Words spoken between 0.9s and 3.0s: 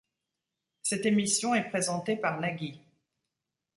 émission est présentée par Nagui.